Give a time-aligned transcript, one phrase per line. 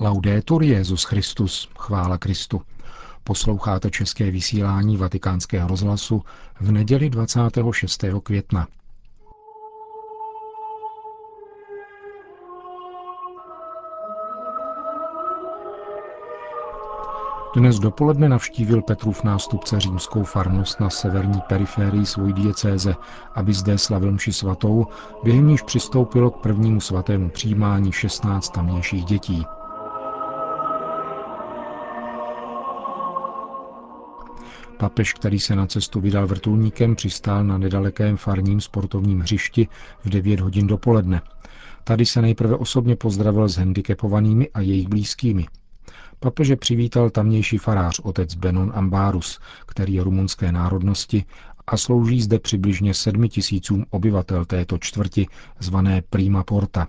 [0.00, 2.62] Laudetur Jezus Christus, chvála Kristu.
[3.24, 6.22] Posloucháte české vysílání Vatikánského rozhlasu
[6.60, 8.04] v neděli 26.
[8.22, 8.66] května.
[17.56, 22.94] Dnes dopoledne navštívil Petrův nástupce římskou farnost na severní periférii svojí diecéze,
[23.34, 24.86] aby zde slavil mši svatou,
[25.24, 29.46] během níž přistoupilo k prvnímu svatému přijímání 16 tamnějších dětí.
[34.78, 39.68] Papež, který se na cestu vydal vrtulníkem, přistál na nedalekém farním sportovním hřišti
[40.04, 41.22] v 9 hodin dopoledne.
[41.84, 45.46] Tady se nejprve osobně pozdravil s handicapovanými a jejich blízkými.
[46.20, 51.24] Papeže přivítal tamnější farář otec Benon Ambarus, který je rumunské národnosti
[51.66, 55.26] a slouží zde přibližně sedmi tisícům obyvatel této čtvrti,
[55.60, 56.86] zvané Prima Porta.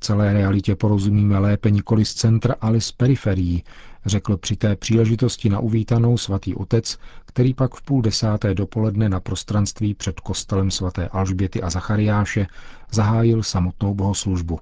[0.00, 3.64] Celé realitě porozumíme lépe nikoli z centra, ale z periferií,
[4.06, 9.20] řekl při té příležitosti na uvítanou svatý otec, který pak v půl desáté dopoledne na
[9.20, 12.46] prostranství před kostelem svaté Alžběty a Zachariáše
[12.90, 14.58] zahájil samotnou bohoslužbu.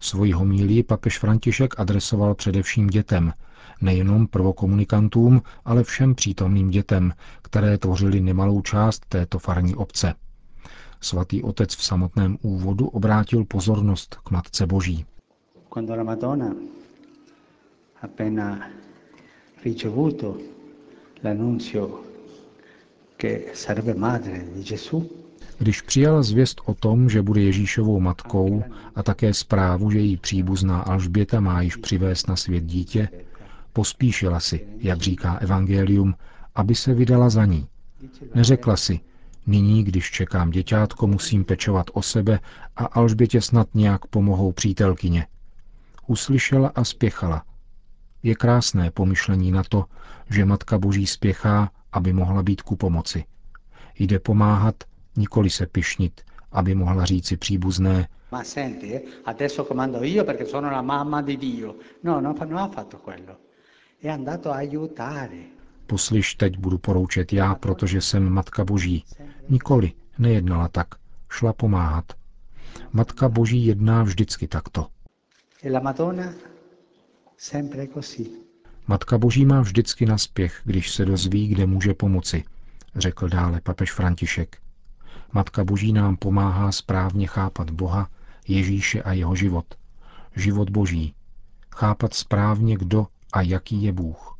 [0.00, 3.32] Svoji homílii papež František adresoval především dětem,
[3.80, 10.14] nejenom prvokomunikantům, ale všem přítomným dětem, které tvořily nemalou část této farní obce.
[11.00, 15.06] Svatý otec v samotném úvodu obrátil pozornost k Matce Boží.
[15.68, 16.54] Quando la Madonna
[18.02, 18.70] appena
[19.64, 20.36] ricevuto
[21.22, 22.02] l'annunzio
[23.16, 25.10] che sarebbe madre di Gesù,
[25.58, 30.80] když přijala zvěst o tom, že bude Ježíšovou matkou a také zprávu, že její příbuzná
[30.80, 33.08] Alžběta má již přivést na svět dítě,
[33.72, 36.14] pospíšila si, jak říká Evangelium,
[36.54, 37.68] aby se vydala za ní.
[38.34, 39.00] Neřekla si,
[39.48, 42.40] nyní, když čekám děťátko, musím pečovat o sebe
[42.76, 45.26] a Alžbětě snad nějak pomohou přítelkyně.
[46.06, 47.44] Uslyšela a spěchala.
[48.22, 49.84] Je krásné pomyšlení na to,
[50.30, 53.24] že Matka Boží spěchá, aby mohla být ku pomoci.
[53.98, 54.74] Jde pomáhat
[55.16, 56.20] nikoli se pišnit,
[56.52, 61.38] aby mohla říci příbuzné, Ma senti, eh, adesso comando io perché sono la mamma di
[61.38, 61.76] Dio.
[62.02, 63.38] No, no, no ha fatto quello.
[63.98, 65.56] È andato a aiutare.
[65.88, 69.04] Poslyš, teď budu poroučet já, protože jsem Matka Boží.
[69.48, 70.86] Nikoli, nejednala tak.
[71.30, 72.12] Šla pomáhat.
[72.92, 74.86] Matka Boží jedná vždycky takto.
[78.86, 82.44] Matka Boží má vždycky naspěch, když se dozví, kde může pomoci,
[82.96, 84.58] řekl dále papež František.
[85.32, 88.08] Matka Boží nám pomáhá správně chápat Boha,
[88.48, 89.74] Ježíše a jeho život.
[90.36, 91.14] Život Boží.
[91.76, 94.37] Chápat správně, kdo a jaký je Bůh.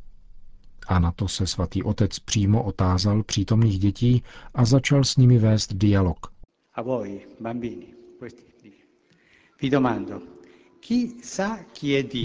[0.89, 4.23] A na to se svatý otec přímo otázal přítomných dětí
[4.53, 6.27] a začal s nimi vést dialog.
[6.73, 7.85] A voi, bambini,
[9.61, 10.21] vi domando,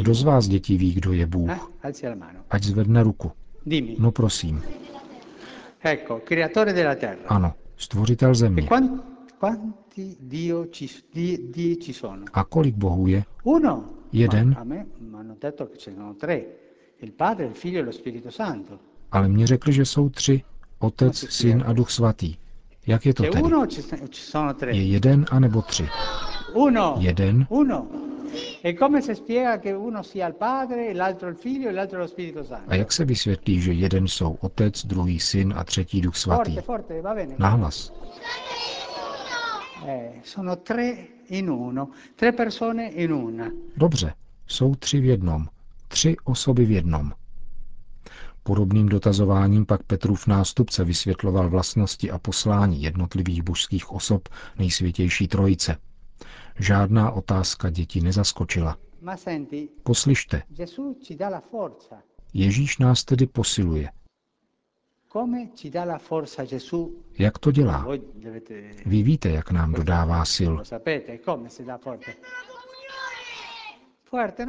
[0.01, 1.51] kdo z vás dětí ví, kdo je Bůh?
[1.51, 1.59] Eh,
[2.51, 3.33] Ať zvedne ruku.
[3.99, 4.63] No prosím.
[7.27, 8.69] Ano, stvořitel země.
[12.33, 13.25] A kolik bohů je?
[14.13, 14.57] Jeden.
[19.13, 20.43] Ale mě řekli, že jsou tři.
[20.79, 22.35] Otec, syn a duch svatý.
[22.87, 23.37] Jak je to tedy?
[24.77, 25.89] Je jeden anebo tři?
[26.99, 27.47] Jeden.
[32.69, 36.57] A jak se vysvětlí, že jeden jsou Otec, druhý Syn a třetí Duch Svatý?
[37.39, 37.93] Náhlas.
[39.87, 40.13] Eh,
[43.77, 44.13] Dobře,
[44.47, 45.47] jsou tři v jednom.
[46.05, 47.13] Tři osoby v jednom.
[48.43, 54.29] Podobným dotazováním pak Petrův nástupce vysvětloval vlastnosti a poslání jednotlivých božských osob
[54.59, 55.77] nejsvětější trojice–
[56.59, 58.77] Žádná otázka děti nezaskočila.
[59.83, 60.43] Poslyšte.
[62.35, 63.91] Ježíš nás tedy posiluje.
[67.19, 67.87] Jak to dělá?
[68.87, 70.53] Vy víte, jak nám dodává sil.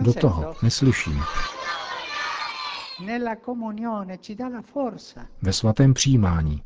[0.02, 1.22] Do toho neslyším.
[5.42, 6.64] Ve svatém přijímání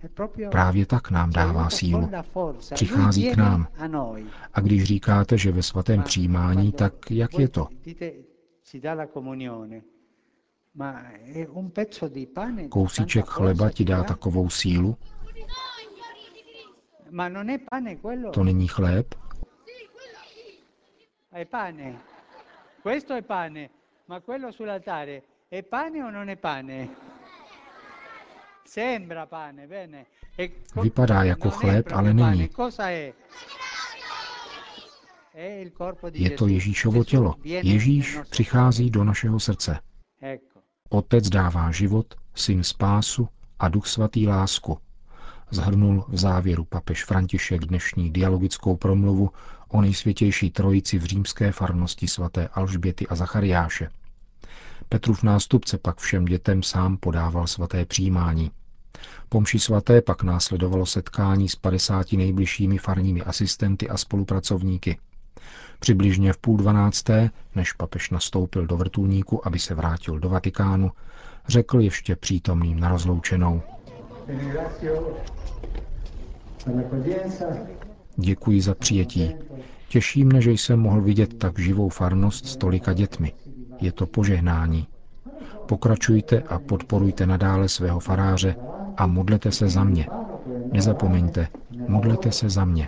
[0.52, 2.12] právě tak nám dává sílu.
[2.74, 3.68] Přichází k nám.
[4.54, 7.68] A když říkáte, že ve svatém přijímání, tak jak je to?
[12.70, 14.98] Kousíček chleba ti dá takovou sílu?
[18.34, 19.16] To není chléb?
[22.82, 23.70] Questo è pane,
[24.06, 26.96] ma quello sull'altare è pane o non è pane?
[28.64, 30.06] Sembra pane, bene.
[30.38, 32.50] E Vypadá jako chléb, ale není.
[36.14, 37.36] Je to Ježíšovo tělo.
[37.44, 39.80] Ježíš přichází do našeho srdce.
[40.90, 43.28] Otec dává život, syn spásu
[43.60, 44.78] a duch svatý lásku.
[45.52, 49.30] Zhrnul v závěru papež František dnešní dialogickou promluvu
[49.68, 53.90] o nejsvětější trojici v římské farnosti svaté Alžběty a Zachariáše.
[54.90, 58.52] Petrův nástupce pak všem dětem sám podával svaté přijímání.
[59.30, 64.98] Pomši svaté pak následovalo setkání s 50 nejbližšími farními asistenty a spolupracovníky.
[65.80, 70.92] Přibližně v půl dvanácté, než papež nastoupil do vrtulníku, aby se vrátil do Vatikánu,
[71.48, 73.62] řekl ještě přítomným na rozloučenou.
[78.16, 79.36] Děkuji za přijetí.
[79.90, 83.34] Těší mne, že jsem mohl vidět tak živou farnost s tolika dětmi.
[83.82, 84.88] Je to požehnání.
[85.66, 88.56] Pokračujte a podporujte nadále svého faráře
[88.98, 90.08] a modlete se za mě.
[90.72, 91.48] Nezapomeňte,
[91.88, 92.88] modlete se za mě.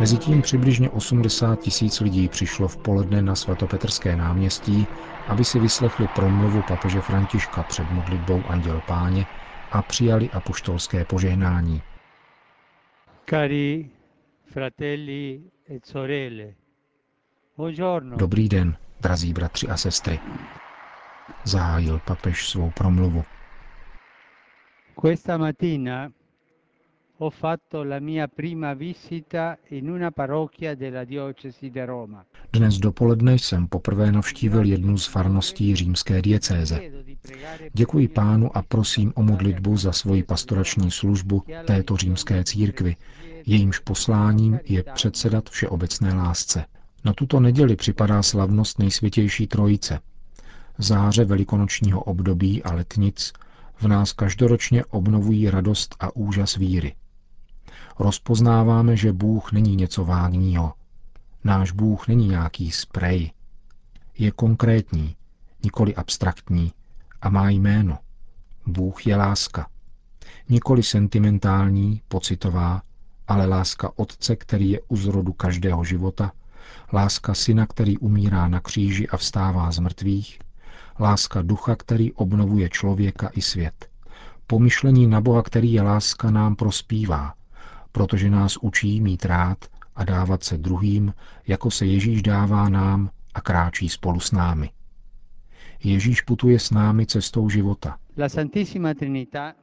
[0.00, 4.86] Mezitím přibližně 80 tisíc lidí přišlo v poledne na svatopetrské náměstí,
[5.28, 9.26] aby si vyslechli promluvu papeže Františka před modlitbou Anděl Páně
[9.72, 11.82] a přijali apoštolské požehnání.
[13.30, 13.90] Cari
[14.44, 16.54] fratelli e sorelle,
[17.56, 18.16] buongiorno.
[18.16, 20.20] Dobrý den, drazí bratři a sestry.
[21.44, 23.24] Zahájil papež svou promluvu.
[25.00, 26.08] Questa mattina
[27.22, 32.24] ho fatto la mia prima visita in una parrocchia della diocesi di Roma.
[32.50, 36.80] Dnes dopoledne jsem poprvé navštívil jednu z farností římské diecéze.
[37.72, 42.96] Děkuji pánu a prosím o modlitbu za svoji pastorační službu této římské církvy.
[43.46, 46.64] Jejímž posláním je předsedat všeobecné lásce.
[47.04, 50.00] Na tuto neděli připadá slavnost nejsvětější trojice.
[50.78, 53.32] Záře velikonočního období a letnic
[53.80, 56.94] v nás každoročně obnovují radost a úžas víry
[58.00, 60.74] rozpoznáváme, že Bůh není něco vágního.
[61.44, 63.32] Náš Bůh není nějaký sprej.
[64.18, 65.16] Je konkrétní,
[65.64, 66.72] nikoli abstraktní
[67.22, 67.98] a má jméno.
[68.66, 69.68] Bůh je láska.
[70.48, 72.82] Nikoli sentimentální, pocitová,
[73.28, 76.32] ale láska Otce, který je u zrodu každého života,
[76.92, 80.38] láska Syna, který umírá na kříži a vstává z mrtvých,
[81.00, 83.88] láska Ducha, který obnovuje člověka i svět.
[84.46, 87.34] Pomyšlení na Boha, který je láska, nám prospívá,
[87.92, 89.64] protože nás učí mít rád
[89.96, 91.14] a dávat se druhým,
[91.46, 94.70] jako se Ježíš dává nám a kráčí spolu s námi.
[95.84, 97.96] Ježíš putuje s námi cestou života.
[98.18, 99.54] La Santissima Trinità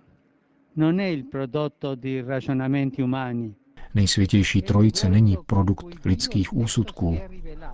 [0.75, 3.55] non è il prodotto di ragionamenti umani.
[3.95, 7.17] Nejsvětější trojice není produkt lidských úsudků,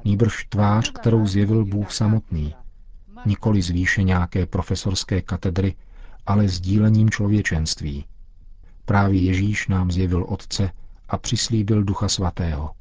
[0.05, 2.55] nýbrž tvář, kterou zjevil Bůh samotný.
[3.25, 5.75] Nikoli zvýše nějaké profesorské katedry,
[6.25, 8.05] ale sdílením člověčenství.
[8.85, 10.71] Právě Ježíš nám zjevil Otce
[11.09, 12.71] a přislíbil Ducha Svatého.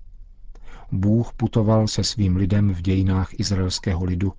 [0.92, 4.32] Bůh putoval se svým lidem v dějinách izraelského lidu.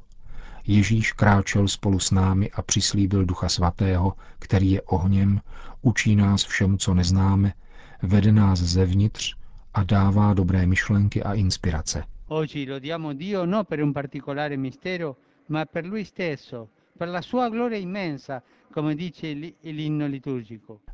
[0.67, 5.41] Ježíš kráčel spolu s námi a přislíbil Ducha Svatého, který je ohněm,
[5.81, 7.53] učí nás všemu, co neznáme,
[8.01, 9.35] vede nás zevnitř
[9.73, 12.03] a dává dobré myšlenky a inspirace.
[12.27, 15.15] Oggi lodiamo Dio non per un particolare mistero,
[15.49, 16.67] ma per Lui stesso,
[17.03, 18.41] per la sua gloria immensa,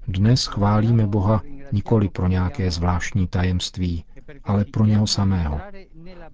[0.07, 4.05] dnes chválíme Boha nikoli pro nějaké zvláštní tajemství,
[4.43, 5.61] ale pro něho samého,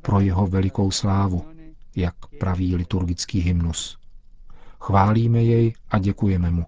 [0.02, 1.46] pro jeho velikou slávu,
[1.96, 3.98] jak praví liturgický hymnus.
[4.80, 6.66] Chválíme jej a děkujeme mu,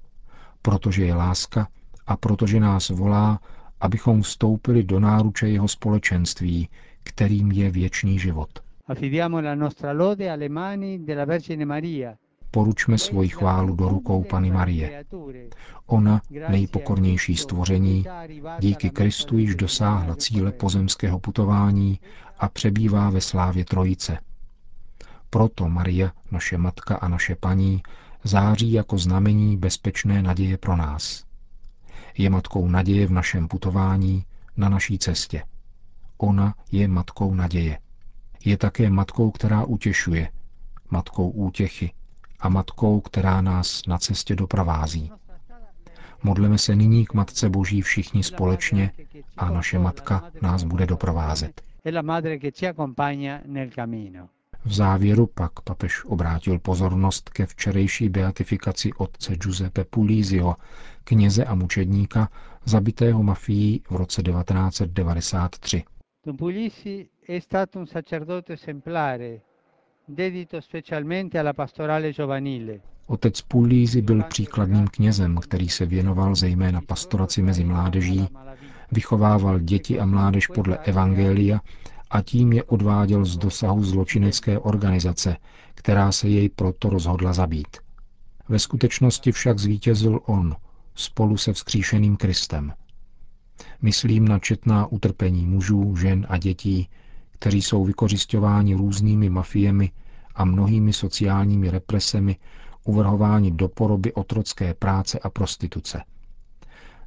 [0.61, 1.67] protože je láska
[2.07, 3.39] a protože nás volá,
[3.79, 6.69] abychom vstoupili do náruče jeho společenství,
[7.03, 8.59] kterým je věčný život.
[8.87, 12.17] Affidiamo la nostra lode alle mani della Vergine Maria,
[12.57, 15.05] poručme svoji chválu do rukou Pany Marie.
[15.85, 18.05] Ona, nejpokornější stvoření,
[18.59, 21.99] díky Kristu již dosáhla cíle pozemského putování
[22.39, 24.17] a přebývá ve slávě Trojice.
[25.29, 27.83] Proto Maria, naše matka a naše paní,
[28.23, 31.23] září jako znamení bezpečné naděje pro nás.
[32.17, 34.25] Je matkou naděje v našem putování,
[34.57, 35.43] na naší cestě.
[36.17, 37.79] Ona je matkou naděje.
[38.45, 40.29] Je také matkou, která utěšuje,
[40.89, 41.91] matkou útěchy
[42.39, 45.11] a matkou, která nás na cestě doprovází.
[46.23, 48.91] Modleme se nyní k Matce Boží všichni společně
[49.37, 51.61] a naše Matka nás bude doprovázet.
[54.65, 60.55] V závěru pak papež obrátil pozornost ke včerejší beatifikaci otce Giuseppe Pulizio,
[61.03, 62.29] kněze a mučedníka,
[62.65, 65.83] zabitého mafií v roce 1993.
[66.25, 69.41] Don Puglisi è stato un sacerdote esemplare,
[73.07, 78.27] Otec Puglisi byl příkladným knězem, který se věnoval zejména pastoraci mezi mládeží,
[78.91, 81.61] vychovával děti a mládež podle Evangelia
[82.09, 85.37] a tím je odváděl z dosahu zločinecké organizace,
[85.75, 87.77] která se jej proto rozhodla zabít.
[88.49, 90.55] Ve skutečnosti však zvítězil on,
[90.95, 92.73] spolu se vzkříšeným Kristem.
[93.81, 96.89] Myslím na četná utrpení mužů, žen a dětí,
[97.39, 99.91] kteří jsou vykořišťováni různými mafiemi
[100.35, 102.37] a mnohými sociálními represemi,
[102.83, 106.03] uvrhováni do poroby otrocké práce a prostituce.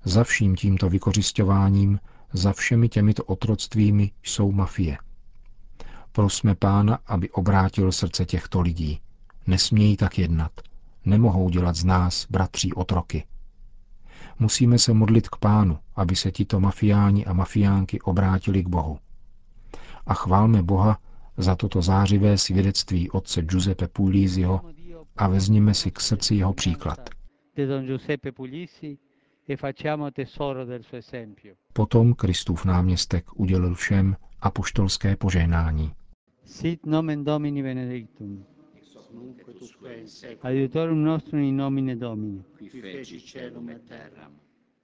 [0.04, 2.00] Za vším tímto vykořišťováním
[2.32, 4.98] za všemi těmito otroctvími jsou mafie.
[6.12, 9.00] Prosme pána, aby obrátil srdce těchto lidí.
[9.46, 10.52] Nesmějí tak jednat.
[11.04, 13.24] Nemohou dělat z nás, bratří, otroky.
[14.38, 18.98] Musíme se modlit k pánu, aby se tito mafiáni a mafiánky obrátili k Bohu.
[20.06, 20.98] A chválme Boha
[21.36, 24.60] za toto zářivé svědectví otce Giuseppe Puglisiho
[25.16, 27.10] a vezměme si k srdci jeho příklad.
[27.58, 29.56] E
[31.72, 35.92] Potom Kristův náměstek udělil všem apoštolské požehnání.
[36.44, 38.44] Sit nomen Domini benedictum.
[40.42, 42.42] Adiutorum nostrum in nomine Domini.
[42.58, 44.32] Qui feci celum et terram.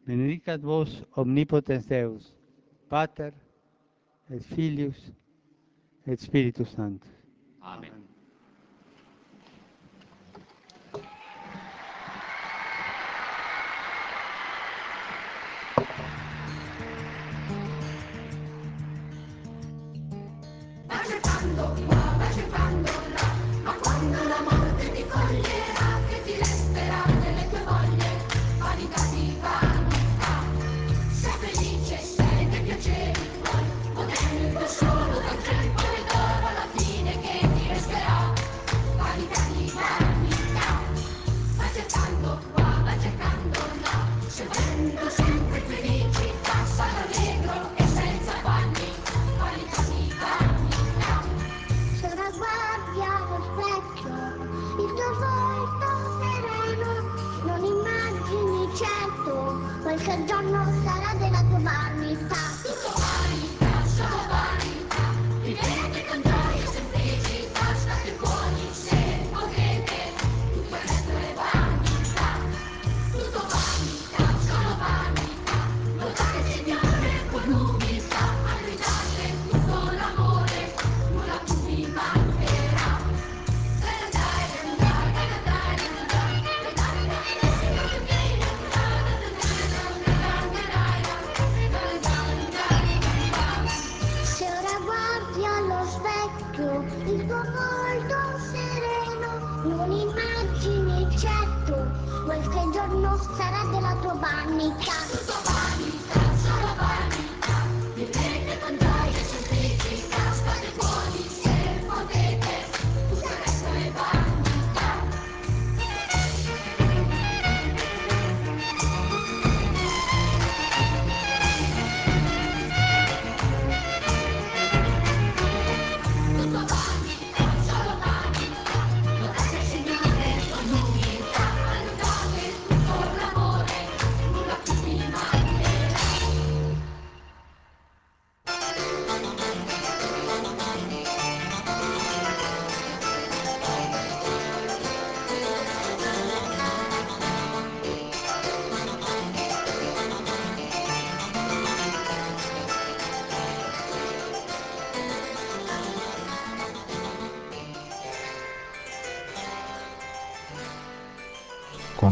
[0.07, 2.37] Benedicat vos omnipotens Deus,
[2.89, 3.33] Pater
[4.31, 5.13] et Filius
[6.07, 7.26] et Spiritus Sanctus.
[59.87, 62.66] Qualche giorno sarà della tua barba